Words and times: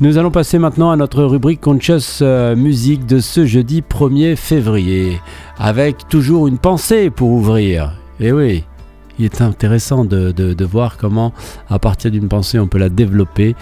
Nous 0.00 0.18
allons 0.18 0.32
passer 0.32 0.58
maintenant 0.58 0.90
à 0.90 0.96
notre 0.96 1.22
rubrique 1.22 1.60
Conscious 1.60 2.18
euh, 2.20 2.56
Music 2.56 3.06
de 3.06 3.20
ce 3.20 3.46
jeudi 3.46 3.80
1er 3.80 4.34
février, 4.34 5.20
avec 5.56 6.08
toujours 6.08 6.48
une 6.48 6.58
pensée 6.58 7.10
pour 7.10 7.30
ouvrir. 7.30 7.92
Et 8.18 8.26
eh 8.26 8.32
oui, 8.32 8.64
il 9.20 9.26
est 9.26 9.40
intéressant 9.40 10.04
de, 10.04 10.64
voir 10.64 10.96
comment, 10.96 11.32
à 11.70 11.78
partir 11.78 12.10
d'une 12.10 12.26
pensée, 12.26 12.58
on 12.58 12.66
peut 12.66 12.78
la 12.78 12.88
développer. 12.88 13.54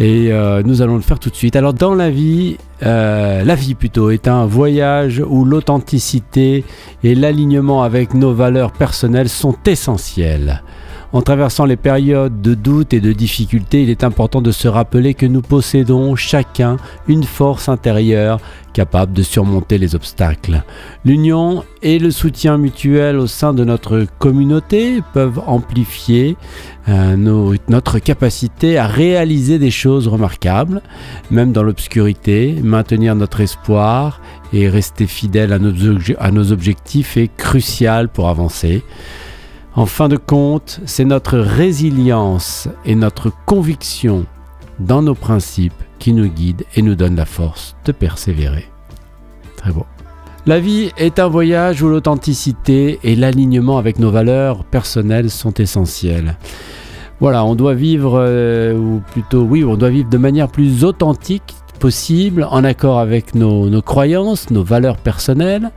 Et 0.00 0.32
euh, 0.32 0.64
nous 0.64 0.82
allons 0.82 0.96
le 0.96 1.00
faire 1.00 1.20
tout 1.20 1.30
de 1.30 1.36
suite. 1.36 1.54
Alors 1.54 1.74
dans 1.74 1.94
la 1.94 2.10
vie, 2.10 2.56
euh, 2.82 3.44
la 3.44 3.54
vie 3.54 3.76
plutôt, 3.76 4.10
est 4.10 4.26
un 4.26 4.46
voyage 4.46 5.22
où 5.24 5.44
l'authenticité 5.44 6.64
et 7.04 7.14
l'alignement 7.14 7.84
avec 7.84 8.14
nos 8.14 8.34
valeurs 8.34 8.72
personnelles 8.72 9.28
sont 9.28 9.54
essentiels. 9.64 10.64
En 11.12 11.22
traversant 11.22 11.64
les 11.64 11.76
périodes 11.76 12.42
de 12.42 12.54
doute 12.54 12.92
et 12.92 13.00
de 13.00 13.12
difficulté, 13.12 13.82
il 13.82 13.90
est 13.90 14.04
important 14.04 14.42
de 14.42 14.50
se 14.50 14.66
rappeler 14.66 15.14
que 15.14 15.26
nous 15.26 15.40
possédons 15.40 16.16
chacun 16.16 16.76
une 17.06 17.24
force 17.24 17.68
intérieure 17.68 18.40
capable 18.72 19.12
de 19.12 19.22
surmonter 19.22 19.78
les 19.78 19.94
obstacles. 19.94 20.62
L'union 21.04 21.64
et 21.82 21.98
le 21.98 22.10
soutien 22.10 22.58
mutuel 22.58 23.16
au 23.16 23.26
sein 23.26 23.54
de 23.54 23.64
notre 23.64 24.06
communauté 24.18 25.00
peuvent 25.14 25.40
amplifier 25.46 26.36
euh, 26.88 27.16
notre 27.68 27.98
capacité 28.00 28.76
à 28.76 28.86
réaliser 28.86 29.58
des 29.58 29.70
choses 29.70 30.08
remarquables, 30.08 30.82
même 31.30 31.52
dans 31.52 31.62
l'obscurité. 31.62 32.56
Maintenir 32.62 33.14
notre 33.14 33.40
espoir 33.40 34.20
et 34.52 34.68
rester 34.68 35.06
fidèle 35.06 35.52
à 35.52 35.58
nos, 35.58 35.72
à 36.18 36.30
nos 36.30 36.52
objectifs 36.52 37.16
est 37.16 37.34
crucial 37.34 38.08
pour 38.08 38.28
avancer. 38.28 38.82
En 39.76 39.84
fin 39.84 40.08
de 40.08 40.16
compte, 40.16 40.80
c'est 40.86 41.04
notre 41.04 41.36
résilience 41.36 42.66
et 42.86 42.94
notre 42.94 43.30
conviction 43.44 44.24
dans 44.80 45.02
nos 45.02 45.14
principes 45.14 45.74
qui 45.98 46.14
nous 46.14 46.28
guident 46.28 46.64
et 46.76 46.80
nous 46.80 46.94
donnent 46.94 47.16
la 47.16 47.26
force 47.26 47.76
de 47.84 47.92
persévérer. 47.92 48.70
Très 49.58 49.72
beau. 49.72 49.84
La 50.46 50.60
vie 50.60 50.92
est 50.96 51.18
un 51.18 51.28
voyage 51.28 51.82
où 51.82 51.90
l'authenticité 51.90 52.98
et 53.02 53.16
l'alignement 53.16 53.76
avec 53.76 53.98
nos 53.98 54.10
valeurs 54.10 54.64
personnelles 54.64 55.28
sont 55.28 55.52
essentiels. 55.52 56.38
Voilà, 57.20 57.44
on 57.44 57.54
doit 57.54 57.74
vivre, 57.74 58.18
euh, 58.18 58.74
ou 58.74 59.02
plutôt 59.12 59.42
oui, 59.42 59.62
on 59.62 59.76
doit 59.76 59.90
vivre 59.90 60.08
de 60.08 60.18
manière 60.18 60.48
plus 60.48 60.84
authentique 60.84 61.54
possible, 61.80 62.46
en 62.50 62.64
accord 62.64 62.98
avec 62.98 63.34
nos, 63.34 63.82
croyances, 63.82 64.50
nos 64.50 64.62
valeurs 64.62 64.96
personnelles, 64.96 65.70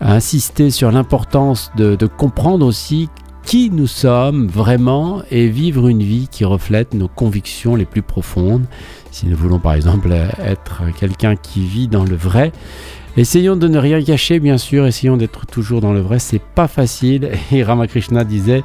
insister 0.00 0.70
sur 0.70 0.92
l'importance 0.92 1.72
de, 1.76 1.96
de 1.96 2.06
comprendre 2.06 2.64
aussi 2.64 3.08
qui 3.44 3.70
nous 3.70 3.86
sommes 3.86 4.46
vraiment 4.46 5.22
et 5.30 5.48
vivre 5.48 5.88
une 5.88 6.02
vie 6.02 6.28
qui 6.30 6.44
reflète 6.44 6.94
nos 6.94 7.08
convictions 7.08 7.74
les 7.74 7.84
plus 7.84 8.02
profondes. 8.02 8.64
Si 9.10 9.26
nous 9.26 9.36
voulons 9.36 9.58
par 9.58 9.74
exemple 9.74 10.12
être 10.12 10.82
quelqu'un 10.98 11.36
qui 11.36 11.64
vit 11.66 11.88
dans 11.88 12.04
le 12.04 12.16
vrai, 12.16 12.52
essayons 13.16 13.56
de 13.56 13.68
ne 13.68 13.78
rien 13.78 14.02
cacher 14.02 14.40
bien 14.40 14.58
sûr, 14.58 14.86
essayons 14.86 15.16
d'être 15.16 15.46
toujours 15.46 15.80
dans 15.80 15.92
le 15.92 16.00
vrai, 16.00 16.18
c'est 16.18 16.42
pas 16.42 16.68
facile 16.68 17.30
et 17.52 17.62
Ramakrishna 17.62 18.24
disait 18.24 18.62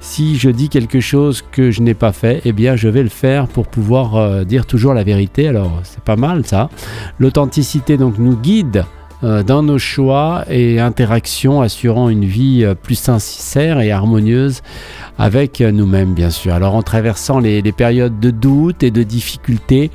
si 0.00 0.36
je 0.38 0.48
dis 0.48 0.68
quelque 0.68 1.00
chose 1.00 1.42
que 1.52 1.70
je 1.70 1.82
n'ai 1.82 1.94
pas 1.94 2.12
fait, 2.12 2.40
eh 2.44 2.52
bien 2.52 2.76
je 2.76 2.88
vais 2.88 3.02
le 3.02 3.08
faire 3.08 3.48
pour 3.48 3.66
pouvoir 3.66 4.16
euh, 4.16 4.44
dire 4.44 4.64
toujours 4.66 4.94
la 4.94 5.04
vérité. 5.04 5.48
Alors 5.48 5.80
c'est 5.84 6.02
pas 6.02 6.16
mal 6.16 6.46
ça. 6.46 6.70
L'authenticité 7.18 7.96
donc 7.96 8.18
nous 8.18 8.36
guide 8.36 8.84
dans 9.22 9.62
nos 9.62 9.78
choix 9.78 10.44
et 10.48 10.80
interactions, 10.80 11.60
assurant 11.60 12.08
une 12.08 12.24
vie 12.24 12.64
euh, 12.64 12.74
plus 12.74 12.94
sincère 12.94 13.80
et 13.80 13.90
harmonieuse 13.90 14.62
avec 15.20 15.60
nous-mêmes, 15.60 16.14
bien 16.14 16.30
sûr. 16.30 16.54
Alors, 16.54 16.74
en 16.74 16.82
traversant 16.82 17.40
les, 17.40 17.60
périodes 17.72 18.18
de 18.20 18.30
doute 18.30 18.82
et 18.82 18.90
de 18.90 19.02
difficulté, 19.02 19.90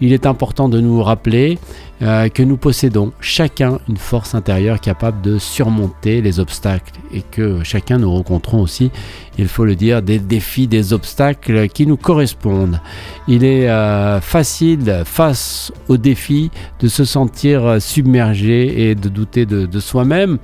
il 0.00 0.14
est 0.14 0.24
important 0.24 0.70
de 0.70 0.80
nous 0.80 1.02
rappeler 1.02 1.58
euh, 2.00 2.30
que 2.30 2.42
nous 2.42 2.56
possédons 2.56 3.12
chacun 3.20 3.78
une 3.90 3.98
force 3.98 4.34
intérieure 4.34 4.80
capable 4.80 5.20
de 5.20 5.36
surmonter 5.36 6.22
les 6.22 6.40
obstacles 6.40 6.94
et 7.12 7.20
que 7.20 7.62
chacun 7.62 7.98
nous 7.98 8.10
rencontrons 8.10 8.62
aussi, 8.62 8.90
il 9.36 9.48
faut 9.48 9.66
le 9.66 9.76
dire, 9.76 10.00
des 10.00 10.18
défis, 10.18 10.66
des 10.66 10.94
obstacles 10.94 11.68
qui 11.68 11.86
nous 11.86 11.98
correspondent. 11.98 12.80
Il 13.28 13.44
est 13.44 13.68
euh, 13.68 14.18
facile 14.22 15.02
face 15.04 15.72
aux 15.88 15.98
défis 15.98 16.50
de 16.78 16.88
se 16.88 17.04
sentir 17.04 17.82
submergé 17.82 18.88
et 18.88 18.94
de 18.94 19.10
douter 19.10 19.44
de, 19.44 19.80
soi-même. 19.80 20.38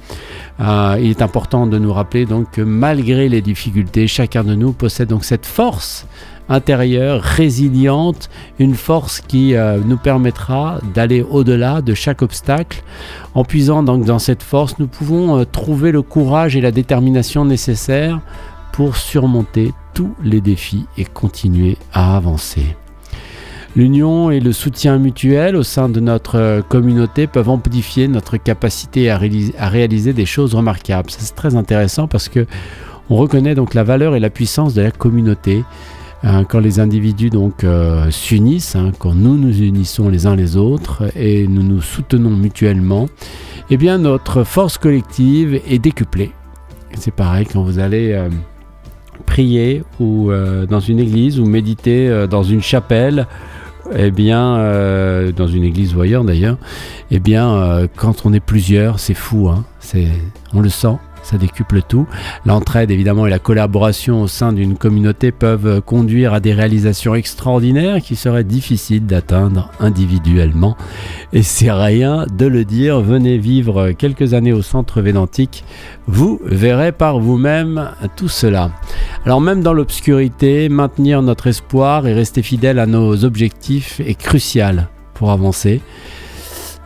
Euh, 0.60 0.98
il 1.00 1.10
est 1.10 1.22
important 1.22 1.66
de 1.66 1.78
nous 1.78 1.92
rappeler 1.92 2.24
donc 2.24 2.50
que 2.52 2.62
malgré 2.62 3.28
les 3.28 3.42
difficultés, 3.42 4.06
chacun 4.06 4.42
de 4.42 4.54
nous 4.54 4.72
possède 4.72 5.08
donc 5.08 5.24
cette 5.24 5.46
force 5.46 6.06
intérieure, 6.48 7.22
résiliente, 7.22 8.30
une 8.58 8.74
force 8.74 9.20
qui 9.20 9.54
euh, 9.54 9.78
nous 9.84 9.96
permettra 9.96 10.78
d'aller 10.94 11.22
au-delà 11.22 11.82
de 11.82 11.92
chaque 11.92 12.22
obstacle. 12.22 12.82
En 13.34 13.44
puisant 13.44 13.82
donc 13.82 14.04
dans 14.04 14.20
cette 14.20 14.42
force, 14.42 14.78
nous 14.78 14.86
pouvons 14.86 15.38
euh, 15.38 15.44
trouver 15.44 15.92
le 15.92 16.02
courage 16.02 16.56
et 16.56 16.60
la 16.60 16.70
détermination 16.70 17.44
nécessaires 17.44 18.20
pour 18.72 18.96
surmonter 18.96 19.72
tous 19.94 20.14
les 20.22 20.40
défis 20.40 20.86
et 20.96 21.04
continuer 21.04 21.78
à 21.92 22.16
avancer. 22.16 22.76
L'union 23.76 24.30
et 24.30 24.40
le 24.40 24.52
soutien 24.52 24.96
mutuel 24.96 25.54
au 25.54 25.62
sein 25.62 25.90
de 25.90 26.00
notre 26.00 26.36
euh, 26.36 26.62
communauté 26.62 27.26
peuvent 27.26 27.50
amplifier 27.50 28.08
notre 28.08 28.38
capacité 28.38 29.10
à, 29.10 29.18
réaliser 29.18 30.14
des 30.14 30.24
choses 30.24 30.54
remarquables. 30.54 31.10
C'est 31.10 31.34
très 31.34 31.56
intéressant 31.56 32.08
parce 32.08 32.30
que 32.30 32.46
on 33.10 33.16
reconnaît 33.16 33.54
donc 33.54 33.74
la 33.74 33.84
valeur 33.84 34.16
et 34.16 34.20
la 34.20 34.30
puissance 34.30 34.72
de 34.72 34.80
la 34.80 34.90
communauté. 34.90 35.62
Hein, 36.22 36.44
quand 36.44 36.58
les 36.58 36.80
individus 36.80 37.28
donc 37.28 37.64
euh, 37.64 38.10
s'unissent, 38.10 38.76
hein, 38.76 38.92
quand 38.98 39.14
nous 39.14 39.36
nous 39.36 39.60
unissons 39.60 40.08
les 40.08 40.26
uns 40.26 40.34
les 40.34 40.56
autres 40.56 41.02
et 41.14 41.46
nous 41.46 41.62
nous 41.62 41.82
soutenons 41.82 42.30
mutuellement, 42.30 43.10
eh 43.68 43.76
bien 43.76 43.98
notre 43.98 44.42
force 44.42 44.78
collective 44.78 45.60
est 45.68 45.78
décuplée. 45.78 46.32
C'est 46.96 47.14
pareil 47.14 47.44
quand 47.44 47.62
vous 47.62 47.78
allez 47.78 48.12
euh, 48.12 48.30
prier 49.26 49.82
ou 50.00 50.30
dans 50.68 50.80
une 50.80 50.98
église 50.98 51.38
ou 51.38 51.44
méditer 51.44 52.26
dans 52.30 52.42
une 52.42 52.62
chapelle. 52.62 53.26
Eh 53.94 54.10
bien, 54.10 54.56
dans 55.36 55.46
une 55.46 55.64
église 55.64 55.94
ou 55.94 56.00
ailleurs 56.00 56.24
d'ailleurs, 56.24 56.58
eh 57.10 57.18
bien, 57.18 57.86
quand 57.96 58.26
on 58.26 58.32
est 58.32 58.40
plusieurs, 58.40 58.98
c'est 58.98 59.14
fou, 59.14 59.48
hein, 59.48 59.64
on 60.52 60.60
le 60.60 60.68
sent, 60.68 60.96
ça 61.26 61.38
décuple 61.38 61.82
tout. 61.82 62.06
L'entraide 62.44 62.90
évidemment 62.90 63.26
et 63.26 63.30
la 63.30 63.38
collaboration 63.38 64.22
au 64.22 64.28
sein 64.28 64.52
d'une 64.52 64.76
communauté 64.76 65.32
peuvent 65.32 65.80
conduire 65.82 66.32
à 66.32 66.40
des 66.40 66.54
réalisations 66.54 67.14
extraordinaires 67.14 68.00
qui 68.00 68.16
seraient 68.16 68.44
difficiles 68.44 69.06
d'atteindre 69.06 69.70
individuellement. 69.80 70.76
Et 71.32 71.42
c'est 71.42 71.72
rien 71.72 72.26
de 72.32 72.46
le 72.46 72.64
dire, 72.64 73.00
venez 73.00 73.38
vivre 73.38 73.92
quelques 73.92 74.34
années 74.34 74.52
au 74.52 74.62
centre 74.62 75.00
védantique, 75.00 75.64
vous 76.06 76.40
verrez 76.44 76.92
par 76.92 77.18
vous-même 77.18 77.90
tout 78.16 78.28
cela. 78.28 78.70
Alors 79.24 79.40
même 79.40 79.62
dans 79.62 79.72
l'obscurité, 79.72 80.68
maintenir 80.68 81.22
notre 81.22 81.48
espoir 81.48 82.06
et 82.06 82.14
rester 82.14 82.42
fidèle 82.42 82.78
à 82.78 82.86
nos 82.86 83.24
objectifs 83.24 84.00
est 84.00 84.14
crucial 84.14 84.88
pour 85.14 85.30
avancer 85.30 85.80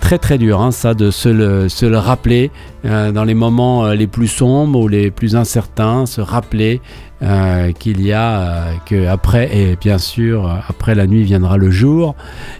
très 0.00 0.18
très 0.18 0.38
dur, 0.38 0.60
hein, 0.60 0.72
ça, 0.72 0.94
de 0.94 1.10
se 1.10 1.28
le, 1.28 1.98
rappeler 1.98 2.50
euh, 2.84 3.12
dans 3.12 3.24
les 3.24 3.34
moments 3.34 3.84
euh, 3.84 3.94
les 3.94 4.06
plus 4.06 4.26
sombres 4.26 4.80
ou 4.80 4.88
les 4.88 5.10
plus 5.10 5.36
incertains, 5.36 6.06
se 6.06 6.20
rappeler 6.20 6.80
euh, 7.22 7.70
qu'il 7.72 8.00
y 8.00 8.12
a 8.12 8.72
que 8.86 9.06
après 9.06 9.54
et 9.54 9.76
bien 9.76 9.98
sûr 9.98 10.50
après 10.68 10.94
la 10.94 11.06
nuit 11.06 11.22
viendra 11.22 11.58
le 11.58 11.70
jour 11.70 12.14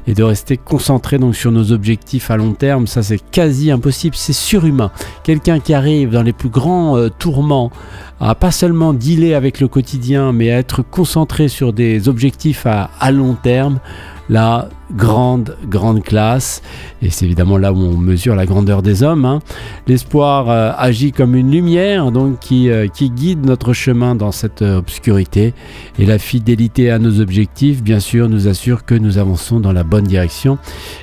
et 0.07 0.13
de 0.13 0.23
rester 0.23 0.59
concentré 0.59 1.19
donc 1.19 1.35
sur 1.35 1.51
nos 1.51 1.73
objectifs 1.73 2.31
à 2.31 2.37
long 2.37 2.53
terme. 2.53 2.87
Ça, 2.87 3.03
c'est 3.03 3.19
quasi 3.19 3.71
impossible, 3.71 4.15
c'est 4.15 4.35
surhumain. 4.35 4.93
Quelqu'un 5.25 5.59
qui 5.61 5.73
arrive 5.75 6.11
dans 6.11 6.23
les 6.23 6.35
plus 6.35 6.51
grands 6.51 7.09
tourments 7.19 7.73
à 8.21 8.35
pas 8.35 8.51
seulement 8.51 8.93
dealer 8.93 9.35
avec 9.35 9.61
le 9.61 9.69
quotidien, 9.69 10.33
mais 10.33 10.51
à 10.51 10.59
être 10.59 10.83
concentré 10.83 11.49
sur 11.49 11.73
des 11.73 12.09
objectifs 12.09 12.67
à, 12.67 12.91
à 13.01 13.11
long 13.11 13.35
terme 13.35 13.81
la 14.31 14.69
grande, 14.97 15.57
grande 15.69 16.03
classe. 16.05 16.63
Et 17.03 17.11
c'est 17.11 17.25
évidemment 17.25 17.59
là 17.59 17.73
où 17.73 17.79
on 17.79 17.97
mesure 17.97 18.37
la 18.37 18.47
grandeur 18.47 18.81
des 18.81 19.03
hommes. 19.03 19.25
Hein. 19.25 19.41
L'espoir 19.89 20.49
euh, 20.49 20.73
agit 20.79 21.11
comme 21.11 21.35
une 21.35 21.51
lumière 21.51 22.13
donc 22.13 22.39
qui, 22.39 22.71
euh, 22.71 22.87
guide 22.87 23.45
notre 23.45 23.73
chemin 23.73 24.15
dans 24.15 24.31
cette 24.31 24.63
euh, 24.63 24.79
obscurité. 24.79 25.53
Et 25.99 26.07
la 26.07 26.19
fidélité 26.19 26.91
à 26.91 27.01
nos 27.01 27.21
objectifs, 27.21 27.83
bien 27.83 27.99
sûr, 27.99 28.29
nous 28.29 28.47
assure 28.47 28.85
que 28.85 28.95
nous 28.95 29.19
avançons 29.19 29.59
dans 29.59 29.73
la 29.73 29.83
bonne 29.83 30.05
direction. 30.05 30.59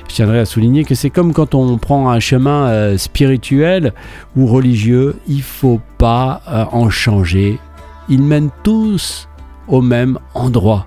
Je 0.08 0.14
tiendrai 0.14 0.40
à 0.40 0.46
souligner 0.46 0.84
que 0.84 0.94
c'est 0.94 1.10
comme 1.10 1.34
quand 1.34 1.54
on 1.54 1.76
prend 1.76 2.10
un 2.10 2.20
chemin 2.20 2.96
spirituel 2.96 3.92
ou 4.36 4.46
religieux, 4.46 5.16
il 5.28 5.42
faut 5.42 5.80
pas 5.98 6.40
en 6.72 6.88
changer. 6.88 7.58
Ils 8.08 8.22
mènent 8.22 8.50
tous 8.62 9.28
au 9.68 9.82
même 9.82 10.18
endroit. 10.34 10.86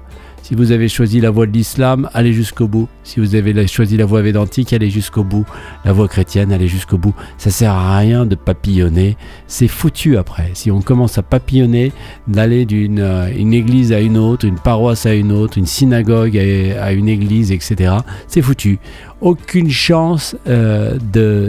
Si 0.52 0.58
vous 0.58 0.74
avez 0.74 0.90
choisi 0.90 1.22
la 1.22 1.30
voie 1.30 1.46
de 1.46 1.54
l'islam, 1.54 2.10
allez 2.14 2.34
jusqu'au 2.34 2.68
bout. 2.68 2.90
Si 3.06 3.22
vous 3.22 3.36
avez 3.36 3.68
choisi 3.68 3.96
la 3.96 4.06
voie 4.06 4.22
védantique, 4.22 4.74
allez 4.74 4.90
jusqu'au 4.90 5.24
bout. 5.24 5.46
La 5.86 5.94
voie 5.94 6.10
chrétienne, 6.10 6.52
allez 6.52 6.68
jusqu'au 6.68 6.98
bout. 6.98 7.16
Ça 7.38 7.50
sert 7.50 7.72
à 7.72 7.98
rien 8.00 8.26
de 8.26 8.36
papillonner. 8.36 9.16
C'est 9.48 9.70
foutu 9.70 10.18
après. 10.18 10.52
Si 10.54 10.70
on 10.70 10.82
commence 10.82 11.18
à 11.18 11.22
papillonner, 11.22 11.94
d'aller 12.28 12.66
d'une 12.66 13.00
euh, 13.00 13.30
église 13.30 13.94
à 13.94 14.02
une 14.02 14.18
autre, 14.18 14.46
une 14.46 14.60
paroisse 14.60 15.06
à 15.06 15.14
une 15.14 15.32
autre, 15.32 15.58
une 15.58 15.66
synagogue 15.66 16.38
à, 16.38 16.92
une 16.92 17.08
église, 17.08 17.54
etc., 17.54 17.94
c'est 18.28 18.42
foutu. 18.42 18.78
Aucune 19.22 19.70
chance 19.70 20.36
euh, 20.50 20.98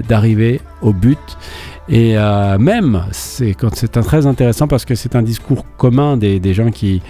d'arriver 0.09 0.61
au 0.81 0.93
but. 0.93 1.19
Et 1.89 2.17
euh, 2.17 2.57
même, 2.59 3.03
c'est 3.11 3.57
très 3.57 4.27
intéressant 4.29 4.69
parce 4.69 4.85
que 4.85 4.95
c'est 4.95 5.17
un 5.17 5.23
discours 5.23 5.67
commun 5.77 6.17
des 6.17 6.55
gens 6.55 6.71
qui, 6.71 7.03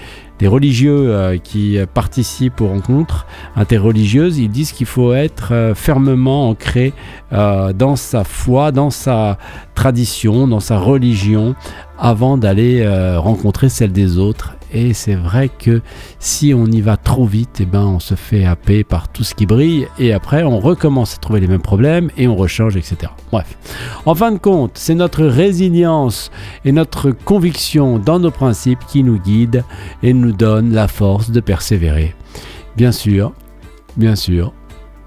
des 0.42 0.48
religieux 0.48 1.14
euh, 1.14 1.38
qui 1.38 1.78
participent 1.94 2.60
aux 2.62 2.66
rencontres 2.66 3.26
interreligieuses, 3.54 4.38
ils 4.38 4.50
disent 4.50 4.72
qu'il 4.72 4.88
faut 4.88 5.14
être 5.14 5.52
euh, 5.52 5.72
fermement 5.72 6.48
ancré 6.48 6.94
euh, 7.32 7.72
dans 7.72 7.94
sa 7.94 8.24
foi, 8.24 8.72
dans 8.72 8.90
sa 8.90 9.38
tradition, 9.76 10.48
dans 10.48 10.58
sa 10.58 10.78
religion, 10.78 11.54
avant 11.96 12.38
d'aller 12.38 12.84
rencontrer 13.16 13.68
celle 13.68 13.92
des 13.92 14.18
autres 14.18 14.56
et 14.72 14.94
c'est 14.94 15.14
vrai 15.14 15.50
que 15.50 15.82
si 16.18 16.54
on 16.54 16.66
y 16.66 16.80
va 16.80 16.96
trop 16.96 17.26
vite, 17.26 17.58
eh 17.60 17.66
ben, 17.66 17.84
on 17.84 18.00
se 18.00 18.14
fait 18.14 18.44
happer 18.44 18.84
par 18.84 19.08
tout 19.08 19.22
ce 19.22 19.34
qui 19.34 19.44
brille. 19.44 19.86
Et 19.98 20.12
après, 20.12 20.42
on 20.44 20.58
recommence 20.58 21.14
à 21.14 21.18
trouver 21.18 21.40
les 21.40 21.46
mêmes 21.46 21.62
problèmes 21.62 22.10
et 22.16 22.26
on 22.26 22.34
rechange, 22.36 22.76
etc. 22.76 23.12
Bref. 23.30 23.56
En 24.06 24.14
fin 24.14 24.32
de 24.32 24.38
compte, 24.38 24.72
c'est 24.74 24.94
notre 24.94 25.24
résilience 25.24 26.30
et 26.64 26.72
notre 26.72 27.10
conviction 27.10 27.98
dans 27.98 28.18
nos 28.18 28.30
principes 28.30 28.80
qui 28.88 29.02
nous 29.02 29.18
guident 29.18 29.64
et 30.02 30.14
nous 30.14 30.31
donnent 30.32 30.72
la 30.72 30.88
force 30.88 31.30
de 31.30 31.40
persévérer. 31.40 32.14
Bien 32.76 32.92
sûr, 32.92 33.32
bien 33.96 34.16
sûr. 34.16 34.52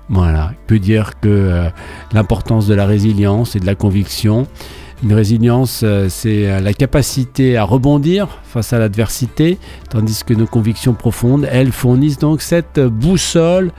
Voilà, 0.09 0.51
il 0.51 0.65
peut 0.67 0.79
dire 0.79 1.19
que 1.19 1.29
euh, 1.29 1.69
l'importance 2.13 2.67
de 2.67 2.75
la 2.75 2.85
résilience 2.85 3.55
et 3.55 3.59
de 3.59 3.65
la 3.65 3.73
conviction, 3.73 4.45
une 5.03 5.13
résilience, 5.13 5.81
euh, 5.83 6.07
c'est 6.09 6.47
euh, 6.47 6.59
la 6.59 6.73
capacité 6.73 7.57
à 7.57 7.63
rebondir 7.63 8.27
face 8.43 8.71
à 8.71 8.77
l'adversité, 8.77 9.57
tandis 9.89 10.23
que 10.23 10.35
nos 10.35 10.45
convictions 10.45 10.93
profondes, 10.93 11.47
elles 11.51 11.71
fournissent 11.71 12.19
donc 12.19 12.41
cette 12.41 12.79
boussole 12.79 13.71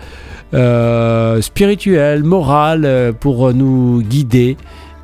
spirituelle, 1.40 2.25
morale, 2.25 3.12
pour 3.20 3.52
nous 3.52 4.00
guider, 4.00 4.56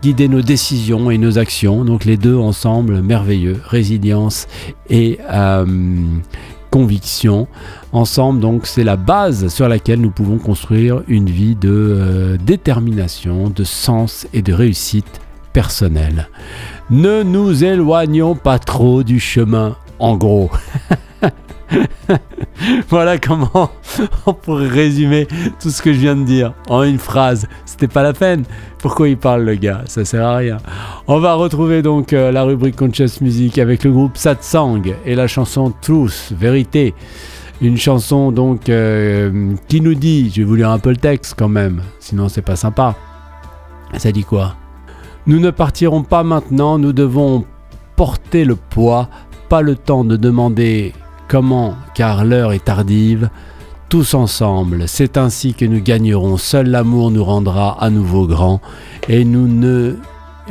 guider 0.02 0.28
nos 0.28 0.42
décisions 0.42 1.10
et 1.10 1.16
nos 1.16 1.38
actions. 1.38 1.84
Donc 1.84 2.04
les 2.04 2.16
deux 2.16 2.36
ensemble, 2.36 3.00
merveilleux, 3.00 3.60
résilience 3.64 4.48
et 4.90 5.18
conviction. 6.72 7.46
Ensemble, 7.92 8.40
donc, 8.40 8.66
c'est 8.66 8.82
la 8.82 8.96
base 8.96 9.48
sur 9.48 9.68
laquelle 9.68 10.00
nous 10.00 10.10
pouvons 10.10 10.38
construire 10.38 11.02
une 11.06 11.28
vie 11.28 11.54
de 11.54 12.38
détermination, 12.44 13.50
de 13.50 13.62
sens 13.62 14.26
et 14.32 14.42
de 14.42 14.52
réussite 14.52 15.20
personnel. 15.52 16.28
Ne 16.90 17.22
nous 17.22 17.62
éloignons 17.62 18.34
pas 18.34 18.58
trop 18.58 19.02
du 19.02 19.20
chemin, 19.20 19.76
en 19.98 20.16
gros. 20.16 20.50
voilà 22.88 23.18
comment 23.18 23.70
on 24.26 24.34
pourrait 24.34 24.68
résumer 24.68 25.26
tout 25.60 25.70
ce 25.70 25.82
que 25.82 25.92
je 25.92 25.98
viens 25.98 26.16
de 26.16 26.24
dire 26.24 26.54
en 26.68 26.82
une 26.82 26.98
phrase. 26.98 27.46
C'était 27.64 27.88
pas 27.88 28.02
la 28.02 28.12
peine. 28.12 28.44
Pourquoi 28.78 29.08
il 29.08 29.16
parle 29.16 29.44
le 29.44 29.54
gars? 29.54 29.82
Ça 29.86 30.04
sert 30.04 30.26
à 30.26 30.36
rien. 30.36 30.58
On 31.06 31.18
va 31.18 31.34
retrouver 31.34 31.82
donc 31.82 32.12
euh, 32.12 32.32
la 32.32 32.42
rubrique 32.44 32.76
Conscious 32.76 33.20
Music 33.20 33.58
avec 33.58 33.84
le 33.84 33.92
groupe 33.92 34.16
Satsang 34.16 34.82
et 35.04 35.14
la 35.14 35.26
chanson 35.26 35.72
Truth, 35.80 36.32
vérité. 36.36 36.94
Une 37.60 37.76
chanson 37.76 38.32
donc 38.32 38.68
euh, 38.68 39.54
qui 39.68 39.80
nous 39.80 39.94
dit, 39.94 40.30
je 40.30 40.40
vais 40.40 40.44
vous 40.44 40.56
lire 40.56 40.70
un 40.70 40.80
peu 40.80 40.90
le 40.90 40.96
texte 40.96 41.34
quand 41.38 41.48
même, 41.48 41.82
sinon 42.00 42.28
c'est 42.28 42.42
pas 42.42 42.56
sympa. 42.56 42.96
Ça 43.98 44.10
dit 44.10 44.24
quoi? 44.24 44.56
Nous 45.26 45.38
ne 45.38 45.50
partirons 45.50 46.02
pas 46.02 46.24
maintenant, 46.24 46.78
nous 46.78 46.92
devons 46.92 47.44
porter 47.94 48.44
le 48.44 48.56
poids, 48.56 49.08
pas 49.48 49.62
le 49.62 49.76
temps 49.76 50.02
de 50.02 50.16
demander 50.16 50.92
comment, 51.32 51.76
car 51.94 52.26
l'heure 52.26 52.52
est 52.52 52.66
tardive. 52.66 53.30
Tous 53.88 54.12
ensemble, 54.12 54.86
c'est 54.86 55.16
ainsi 55.16 55.54
que 55.54 55.64
nous 55.64 55.80
gagnerons. 55.80 56.36
Seul 56.36 56.68
l'amour 56.68 57.10
nous 57.10 57.24
rendra 57.24 57.82
à 57.82 57.88
nouveau 57.88 58.26
grands, 58.26 58.60
et 59.08 59.24
nous 59.24 59.48
ne 59.48 59.96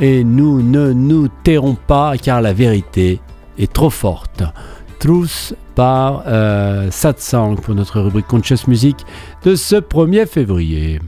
et 0.00 0.24
nous 0.24 0.60
ne 0.60 0.92
nous 0.92 1.28
tairons 1.44 1.76
pas, 1.86 2.16
car 2.16 2.40
la 2.42 2.52
vérité 2.52 3.20
est 3.58 3.72
trop 3.72 3.90
forte. 3.90 4.42
Truth 4.98 5.54
par 5.76 6.24
euh, 6.26 6.90
Satsang 6.90 7.54
pour 7.60 7.76
notre 7.76 8.00
rubrique 8.00 8.26
Conscious 8.26 8.66
Music 8.66 8.96
de 9.44 9.54
ce 9.54 9.76
1er 9.76 10.26
février. 10.26 10.98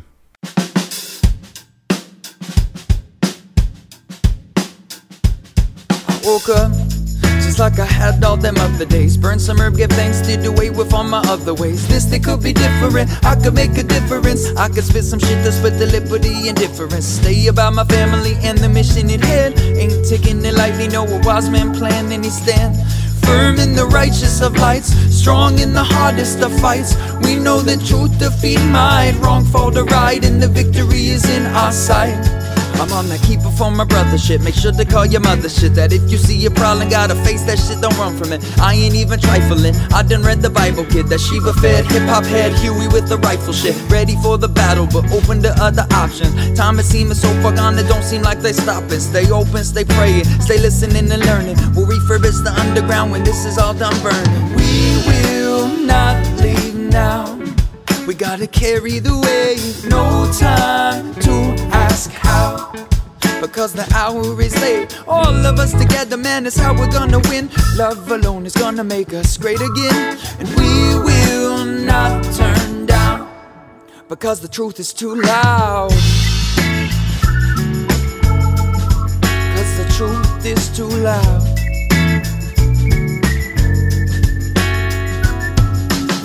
Like 7.58 7.78
I 7.78 7.84
had 7.84 8.22
all 8.24 8.36
them 8.36 8.56
other 8.58 8.84
days. 8.84 9.16
Burn 9.16 9.38
some 9.38 9.58
herb, 9.58 9.76
give 9.76 9.90
thanks, 9.90 10.20
did 10.20 10.44
away 10.46 10.70
with 10.70 10.92
all 10.92 11.04
my 11.04 11.22
other 11.26 11.54
ways. 11.54 11.86
This 11.88 12.04
day 12.04 12.18
could 12.18 12.42
be 12.42 12.52
different, 12.52 13.10
I 13.24 13.34
could 13.34 13.54
make 13.54 13.76
a 13.76 13.82
difference. 13.82 14.54
I 14.56 14.68
could 14.68 14.84
spit 14.84 15.04
some 15.04 15.18
shit 15.18 15.42
that's 15.44 15.60
with 15.62 15.78
the 15.78 15.86
liberty 15.86 16.48
and 16.48 16.56
difference. 16.56 17.06
Stay 17.06 17.46
about 17.48 17.74
my 17.74 17.84
family 17.84 18.34
and 18.42 18.58
the 18.58 18.68
mission 18.68 19.10
at 19.10 19.20
hand. 19.20 19.58
Ain't 19.60 20.06
taking 20.08 20.44
it 20.44 20.54
lightly, 20.54 20.88
no 20.88 21.04
a 21.04 21.20
wise 21.20 21.48
man 21.50 21.74
plan, 21.74 22.10
and 22.12 22.24
he 22.24 22.30
stand 22.30 22.76
firm 23.24 23.58
in 23.58 23.74
the 23.74 23.86
righteous 23.86 24.40
of 24.42 24.56
lights, 24.56 24.92
strong 25.10 25.58
in 25.58 25.72
the 25.72 25.82
hardest 25.82 26.40
of 26.40 26.52
fights. 26.60 26.94
We 27.22 27.36
know 27.36 27.60
that 27.62 27.84
truth 27.86 28.18
defeat 28.18 28.60
might, 28.70 29.18
wrong 29.22 29.44
fall 29.44 29.70
to 29.72 29.84
right, 29.84 30.22
and 30.24 30.42
the 30.42 30.48
victory 30.48 31.06
is 31.06 31.28
in 31.28 31.46
our 31.46 31.72
sight. 31.72 32.43
I'm 32.80 32.92
on 32.92 33.08
that 33.08 33.22
keeper 33.22 33.50
for 33.50 33.70
my 33.70 33.84
brother 33.84 34.18
shit. 34.18 34.40
Make 34.42 34.54
sure 34.54 34.72
to 34.72 34.84
call 34.84 35.06
your 35.06 35.20
mother 35.20 35.48
shit. 35.48 35.74
That 35.74 35.92
if 35.92 36.10
you 36.10 36.18
see 36.18 36.44
a 36.46 36.50
problem, 36.50 36.88
gotta 36.88 37.14
face 37.26 37.42
that 37.44 37.58
shit, 37.58 37.80
don't 37.80 37.96
run 37.98 38.16
from 38.16 38.32
it. 38.32 38.40
I 38.58 38.74
ain't 38.74 38.94
even 38.94 39.20
trifling. 39.20 39.74
I 39.92 40.02
done 40.02 40.22
read 40.22 40.40
the 40.40 40.50
Bible, 40.50 40.84
kid. 40.84 41.08
That 41.08 41.20
Shiva 41.20 41.52
fed, 41.54 41.84
hip 41.86 42.08
hop 42.08 42.24
head, 42.24 42.52
Huey 42.54 42.88
with 42.88 43.08
the 43.08 43.18
rifle 43.18 43.52
shit. 43.52 43.76
Ready 43.90 44.16
for 44.22 44.38
the 44.38 44.48
battle, 44.48 44.86
but 44.86 45.10
open 45.12 45.42
to 45.42 45.52
other 45.60 45.86
options. 45.92 46.32
Time 46.56 46.78
is 46.78 46.88
seems 46.88 47.20
so 47.20 47.28
far 47.42 47.52
gone, 47.52 47.78
it 47.78 47.88
don't 47.88 48.04
seem 48.04 48.22
like 48.22 48.40
they 48.40 48.52
stopping. 48.52 49.00
Stay 49.00 49.30
open, 49.30 49.64
stay 49.64 49.84
praying, 49.84 50.24
stay 50.40 50.58
listening 50.58 51.10
and 51.10 51.24
learning. 51.26 51.56
We'll 51.74 51.86
refurbish 51.86 52.42
the 52.44 52.52
underground 52.56 53.10
when 53.10 53.24
this 53.24 53.44
is 53.44 53.58
all 53.58 53.74
done 53.74 53.98
burning. 54.00 54.54
We 54.54 55.02
will 55.08 55.68
not 55.68 56.16
leave 56.40 56.74
now. 56.74 57.36
We 58.06 58.14
gotta 58.14 58.46
carry 58.46 58.98
the 59.00 59.16
weight, 59.18 59.90
no 59.90 60.30
time 60.38 61.14
to 61.16 61.83
ask 61.94 62.10
how. 62.10 62.72
Because 63.40 63.72
the 63.72 63.86
hour 63.94 64.40
is 64.42 64.54
late. 64.60 64.88
All 65.06 65.36
of 65.50 65.58
us 65.64 65.72
together, 65.72 66.16
man, 66.16 66.44
is 66.44 66.56
how 66.56 66.72
we're 66.78 66.90
gonna 66.90 67.20
win. 67.30 67.48
Love 67.76 68.10
alone 68.10 68.46
is 68.46 68.54
gonna 68.54 68.82
make 68.82 69.12
us 69.14 69.36
great 69.36 69.60
again. 69.60 70.18
And 70.40 70.48
we 70.58 70.70
will 71.08 71.64
not 71.64 72.24
turn 72.40 72.86
down. 72.86 73.18
Because 74.08 74.40
the 74.40 74.48
truth 74.48 74.80
is 74.80 74.92
too 74.92 75.14
loud. 75.14 75.90
Because 79.46 79.72
the 79.80 79.86
truth 79.96 80.44
is 80.54 80.62
too 80.78 80.92
loud. 81.10 81.42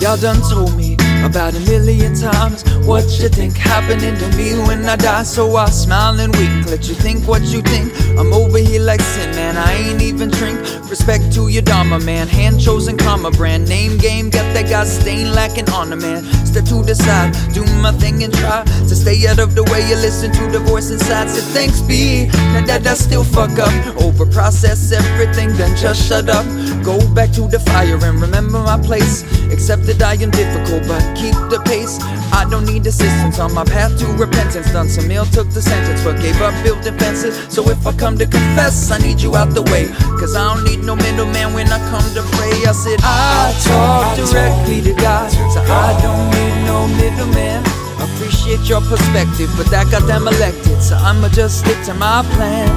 Y'all 0.02 0.16
done 0.16 0.40
told 0.50 0.74
me 0.76 0.89
about 1.24 1.54
a 1.54 1.60
million 1.60 2.14
times. 2.14 2.64
What 2.86 3.04
you 3.20 3.28
think 3.28 3.56
happening 3.56 4.16
to 4.16 4.36
me 4.36 4.58
when 4.66 4.84
I 4.84 4.96
die? 4.96 5.22
So 5.22 5.56
I 5.56 5.66
smile 5.70 6.18
and 6.20 6.34
wink, 6.36 6.66
let 6.66 6.88
you 6.88 6.94
think 6.94 7.26
what 7.26 7.42
you 7.42 7.62
think. 7.62 7.92
I'm 8.18 8.32
over 8.32 8.58
here 8.58 8.82
like 8.82 9.00
sin, 9.00 9.30
man. 9.34 9.56
I 9.56 9.72
ain't 9.74 10.02
even 10.02 10.30
drink. 10.30 10.58
Respect 10.90 11.32
to 11.34 11.48
your 11.48 11.62
Dharma, 11.62 12.00
man. 12.00 12.26
Hand 12.26 12.60
chosen 12.60 12.96
karma 12.96 13.30
brand. 13.30 13.68
Name 13.68 13.96
game, 13.96 14.30
got 14.30 14.52
that 14.54 14.68
guy 14.68 14.84
stain 14.84 15.32
lacking 15.34 15.68
on 15.70 15.90
the 15.90 15.96
man. 15.96 16.24
Step 16.44 16.64
to 16.64 16.82
the 16.82 16.94
side, 16.94 17.32
do 17.54 17.64
my 17.80 17.92
thing 17.92 18.24
and 18.24 18.34
try 18.34 18.64
to 18.64 18.94
stay 18.96 19.26
out 19.28 19.38
of 19.38 19.54
the 19.54 19.62
way. 19.64 19.88
You 19.88 19.96
listen 19.96 20.32
to 20.32 20.46
the 20.50 20.58
voice 20.58 20.90
inside. 20.90 21.30
Say 21.30 21.42
thanks 21.54 21.80
be. 21.80 22.26
Now 22.52 22.66
that 22.66 22.86
I 22.86 22.94
still 22.94 23.24
fuck 23.24 23.58
up. 23.58 23.72
Over 24.02 24.26
process 24.26 24.92
everything, 24.92 25.56
then 25.56 25.76
just 25.76 26.08
shut 26.08 26.28
up. 26.28 26.44
Go 26.84 26.98
back 27.14 27.30
to 27.32 27.46
the 27.46 27.60
fire 27.60 27.94
and 27.94 28.20
remember 28.20 28.58
my 28.58 28.78
place. 28.80 29.22
Accept 29.52 29.86
that 29.86 30.02
I 30.02 30.14
am 30.14 30.30
difficult, 30.30 30.86
but 30.88 31.02
keep 31.14 31.34
the 31.50 31.60
pace. 31.64 31.98
I 32.32 32.46
don't 32.48 32.64
need 32.64 32.86
assistance 32.86 33.38
on 33.38 33.52
my 33.54 33.64
path 33.64 33.98
to 33.98 34.06
repentance. 34.14 34.72
Done 34.72 34.88
some 34.88 35.10
ill, 35.10 35.26
took 35.26 35.48
the 35.50 35.62
sentence, 35.62 36.02
but 36.02 36.20
gave 36.20 36.40
up 36.40 36.54
building 36.64 36.96
fences. 36.98 37.34
So 37.52 37.68
if 37.70 37.86
I 37.86 37.92
come 37.92 38.18
to 38.18 38.26
confess, 38.26 38.90
I 38.90 38.98
need 38.98 39.20
you 39.20 39.36
out 39.36 39.54
the 39.54 39.62
way. 39.62 39.88
Cause 40.18 40.36
I 40.36 40.54
don't 40.54 40.64
need 40.64 40.84
no 40.84 40.96
middleman 40.96 41.54
when 41.54 41.68
I 41.68 41.78
come 41.90 42.06
to 42.14 42.22
pray. 42.36 42.54
I 42.66 42.72
said, 42.72 43.00
I 43.02 43.52
talk 43.64 44.16
directly 44.16 44.80
to 44.82 44.94
God, 45.00 45.30
so 45.30 45.60
I 45.62 45.90
don't 46.02 46.26
need 46.34 46.56
no 46.66 46.86
middleman. 47.00 47.64
Appreciate 48.00 48.68
your 48.68 48.80
perspective, 48.80 49.50
but 49.56 49.66
that 49.70 49.90
got 49.90 50.06
them 50.06 50.28
elected, 50.28 50.82
so 50.82 50.96
I'ma 50.96 51.28
just 51.28 51.60
stick 51.60 51.76
to 51.86 51.94
my 51.94 52.22
plan. 52.34 52.68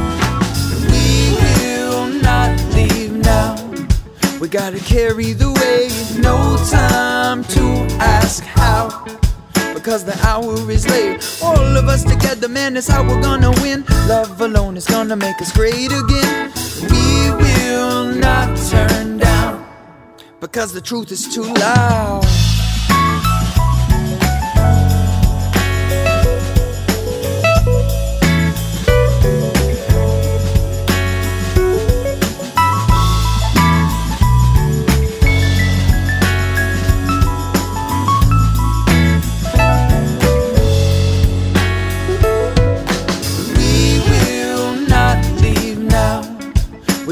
We 0.92 1.36
will 1.40 2.08
not 2.22 2.58
leave 2.74 3.13
now. 3.13 3.52
We 4.43 4.50
gotta 4.50 4.79
carry 4.79 5.31
the 5.31 5.53
weight, 5.53 6.21
no 6.21 6.57
time 6.69 7.45
to 7.45 7.62
ask 8.03 8.43
how. 8.43 9.05
Because 9.73 10.03
the 10.03 10.19
hour 10.27 10.69
is 10.69 10.85
late. 10.85 11.39
All 11.41 11.77
of 11.77 11.88
us 11.88 12.03
together, 12.03 12.50
man, 12.50 12.73
that's 12.73 12.89
how 12.89 13.07
we're 13.07 13.21
gonna 13.21 13.51
win. 13.62 13.85
Love 14.05 14.41
alone 14.41 14.75
is 14.75 14.85
gonna 14.85 15.15
make 15.15 15.41
us 15.41 15.53
great 15.53 15.93
again. 15.93 16.51
We 16.91 17.31
will 17.41 18.03
not 18.15 18.57
turn 18.69 19.17
down. 19.17 19.65
Because 20.41 20.73
the 20.73 20.81
truth 20.81 21.13
is 21.13 21.33
too 21.33 21.43
loud. 21.43 22.25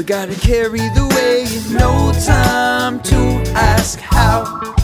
We 0.02 0.06
gotta 0.06 0.34
carry 0.34 0.80
the 0.80 1.06
weight, 1.14 1.78
no 1.80 2.10
time 2.26 3.00
to 3.02 3.16
ask 3.54 4.00
how. 4.00 4.74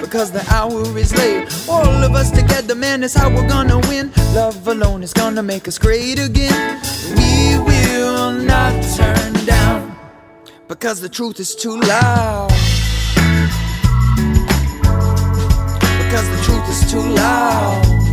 Because 0.00 0.32
the 0.32 0.44
hour 0.52 0.98
is 0.98 1.14
late. 1.14 1.46
All 1.68 2.02
of 2.02 2.16
us 2.16 2.32
together, 2.32 2.74
man, 2.74 3.04
is 3.04 3.14
how 3.14 3.30
we're 3.32 3.46
gonna 3.46 3.78
win. 3.88 4.10
Love 4.34 4.66
alone 4.66 5.04
is 5.04 5.12
gonna 5.12 5.44
make 5.44 5.68
us 5.68 5.78
great 5.78 6.18
again. 6.18 6.80
We 7.16 7.56
will 7.56 8.32
not 8.32 8.72
turn 8.96 9.34
down. 9.46 9.96
Because 10.66 11.00
the 11.00 11.08
truth 11.08 11.38
is 11.38 11.54
too 11.54 11.78
loud. 11.78 12.50
Because 16.02 16.28
the 16.34 16.40
truth 16.42 16.68
is 16.68 16.90
too 16.90 17.00
loud. 17.00 18.03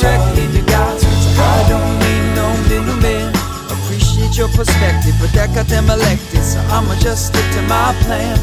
Talk 0.00 0.34
directly 0.34 0.46
to 0.58 0.66
God. 0.66 1.02
I 1.38 1.68
don't 1.68 1.98
need 2.00 2.24
no 2.34 2.46
middleman. 2.68 3.32
Appreciate 3.70 4.36
your 4.36 4.48
perspective, 4.48 5.14
but 5.20 5.32
that 5.32 5.54
got 5.54 5.66
them 5.66 5.90
elected, 5.90 6.42
so 6.42 6.58
I'ma 6.70 6.94
just 7.00 7.28
stick 7.28 7.44
to 7.54 7.62
my 7.62 7.94
plan. 8.04 8.38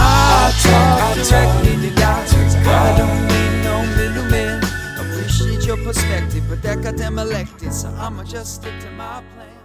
I 0.00 0.52
talk 0.62 1.14
directly 1.14 1.88
to 1.88 1.94
God. 1.94 2.26
I 2.66 2.98
don't 2.98 3.22
need 3.32 3.64
no 3.64 3.76
middleman. 3.96 4.62
Appreciate 4.98 5.66
your 5.66 5.76
perspective, 5.78 6.44
but 6.48 6.62
that 6.62 6.82
got 6.82 6.96
them 6.96 7.18
elected, 7.18 7.72
so 7.72 7.88
I'ma 7.98 8.24
just 8.24 8.56
stick 8.56 8.78
to 8.80 8.90
my 8.90 9.22
plan. 9.34 9.57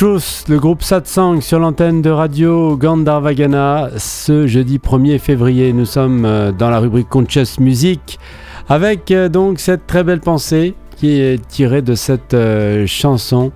Truth, 0.00 0.46
le 0.48 0.58
groupe 0.58 0.82
Satsang 0.82 1.42
sur 1.42 1.58
l'antenne 1.58 2.00
de 2.00 2.08
radio 2.08 2.74
Gandharvagana 2.74 3.90
ce 3.98 4.46
jeudi 4.46 4.78
1er 4.78 5.18
février. 5.18 5.74
Nous 5.74 5.84
sommes 5.84 6.24
euh, 6.24 6.52
dans 6.52 6.70
la 6.70 6.78
rubrique 6.78 7.10
Conscious 7.10 7.60
Music 7.60 8.18
avec 8.70 9.10
euh, 9.10 9.28
donc 9.28 9.60
cette 9.60 9.86
très 9.86 10.02
belle 10.02 10.20
pensée 10.20 10.74
qui 11.00 11.18
est 11.18 11.40
tirée 11.48 11.80
de 11.80 11.94
cette 11.94 12.34
euh, 12.34 12.86
chanson 12.86 13.52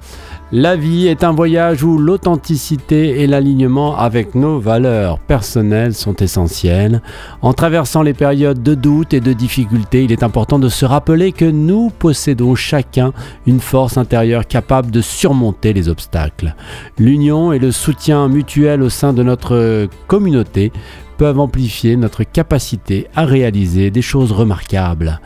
la 0.57 0.77
vie 0.77 1.09
est 1.09 1.25
un 1.25 1.33
voyage 1.33 1.83
où 1.83 1.99
l'authenticité 1.99 3.23
et 3.23 3.27
l'alignement 3.27 3.99
avec 3.99 4.37
nos 4.37 4.61
valeurs 4.61 5.19
personnelles 5.19 5.95
sont 5.95 6.15
essentiels. 6.15 7.03
En 7.43 7.55
traversant 7.55 8.03
les 8.03 8.15
périodes 8.15 8.63
de 8.63 8.77
doute 8.77 9.15
et 9.15 9.21
de 9.21 9.33
difficulté, 9.33 10.05
il 10.05 10.13
est 10.13 10.23
important 10.23 10.61
de 10.61 10.69
se 10.69 10.85
rappeler 10.85 11.33
que 11.33 11.45
nous 11.45 11.91
possédons 11.99 12.55
chacun 12.55 13.13
une 13.49 13.59
force 13.59 13.99
intérieure 13.99 14.47
capable 14.47 14.93
de 14.93 15.01
surmonter 15.01 15.73
les 15.73 15.89
obstacles. 15.89 16.55
L'union 17.01 17.53
et 17.53 17.59
le 17.59 17.73
soutien 17.73 18.29
mutuel 18.29 18.83
au 18.83 18.91
sein 18.91 19.13
de 19.13 19.25
notre 19.25 19.89
communauté 20.07 20.71
peuvent 21.19 21.41
amplifier 21.41 21.97
notre 21.97 22.23
capacité 22.23 23.09
à 23.17 23.25
réaliser 23.25 23.91
des 23.91 24.03
choses 24.03 24.31
remarquables. 24.31 25.21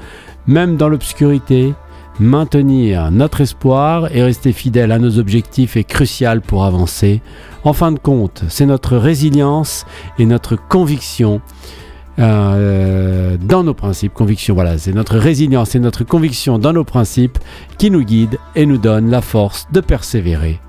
Même 0.47 0.79
dans 0.79 0.89
l'obscurité, 0.89 1.75
Maintenir 2.21 3.13
notre 3.13 3.41
espoir 3.43 4.13
et 4.13 4.23
rester 4.23 4.53
fidèle 4.53 4.91
à 4.91 4.99
nos 4.99 5.19
objectifs 5.19 5.77
est 5.77 5.85
crucial 5.85 6.41
pour 6.41 6.65
avancer. 6.65 7.23
En 7.63 7.73
fin 7.73 7.93
de 7.93 7.99
compte, 7.99 8.43
c'est 8.49 8.67
notre 8.67 8.97
résilience 8.97 9.87
et 10.19 10.27
notre 10.27 10.57
conviction 10.57 11.41
euh, 12.19 13.37
dans 13.41 13.63
nos 13.63 13.75
principes. 13.75 14.15
Conviction, 14.15 14.55
voilà, 14.55 14.79
c'est 14.79 14.93
notre 14.93 15.17
résilience 15.17 15.77
et 15.77 15.79
notre 15.79 16.03
conviction 16.03 16.59
dans 16.59 16.73
nos 16.73 16.83
principes 16.83 17.39
qui 17.79 17.93
nous 17.93 18.03
guident 18.03 18.39
et 18.57 18.67
nous 18.67 18.79
donnent 18.79 19.11
la 19.11 19.21
force 19.21 19.69
de 19.73 19.81
persévérer. 19.81 20.61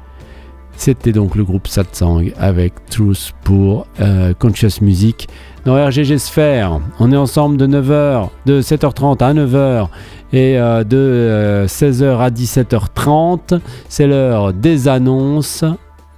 C'était 0.79 1.11
donc 1.11 1.35
le 1.35 1.43
groupe 1.43 1.67
Satsang 1.67 2.31
avec 2.37 2.73
Truth 2.89 3.33
pour 3.43 3.87
euh, 3.99 4.33
Conscious 4.33 4.81
Music 4.81 5.27
dans 5.65 5.75
RGG 5.75 6.17
Sphere. 6.17 6.81
On 6.99 7.11
est 7.11 7.17
ensemble 7.17 7.57
de 7.57 7.67
9h, 7.67 8.29
de 8.45 8.61
7h30 8.61 9.23
à 9.23 9.33
9h 9.33 9.87
et 10.33 10.57
euh, 10.57 10.83
de 10.83 11.65
16h 11.67 12.03
euh, 12.03 12.19
à 12.19 12.29
17h30. 12.29 13.59
C'est 13.87 14.07
l'heure 14.07 14.53
des 14.53 14.87
annonces 14.87 15.63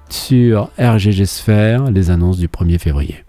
sur 0.09 0.69
RGG 0.77 1.25
Sphere, 1.25 1.91
les 1.91 2.11
annonces 2.11 2.37
du 2.37 2.47
1er 2.47 2.79
février. 2.79 3.23